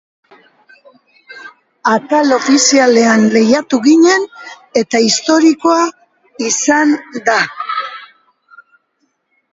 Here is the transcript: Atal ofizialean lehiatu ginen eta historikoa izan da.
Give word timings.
Atal 1.91 2.31
ofizialean 2.37 3.27
lehiatu 3.35 3.81
ginen 3.85 4.25
eta 4.83 5.03
historikoa 5.11 5.87
izan 6.49 6.99
da. 7.31 7.37